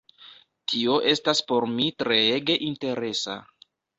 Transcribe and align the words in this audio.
Tio 0.71 0.95
estas 1.11 1.41
por 1.51 1.67
mi 1.75 1.85
treege 2.03 2.57
interesa. 2.71 3.39